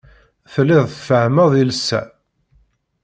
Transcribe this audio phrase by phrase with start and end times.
[0.53, 2.01] Telliḍ tfehhmeḍ iles-a.